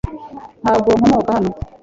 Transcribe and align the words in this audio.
Ntabwo 0.63 0.89
nkomoka 0.97 1.29
hano. 1.35 1.51